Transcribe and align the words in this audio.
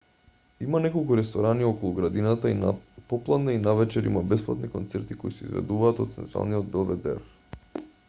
има 0.67 0.79
неколку 0.85 1.17
ресторани 1.19 1.67
околу 1.67 1.91
градината 1.99 2.49
и 2.51 2.57
на 2.63 2.73
попладне 3.13 3.53
и 3.59 3.61
навечер 3.67 4.11
има 4.13 4.25
бесплатни 4.35 4.73
концерти 4.79 5.21
кои 5.25 5.37
се 5.39 5.49
изведуваат 5.51 6.05
од 6.09 6.19
централниот 6.21 6.77
белведер 6.79 7.25